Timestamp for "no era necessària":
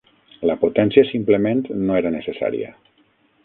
1.85-2.77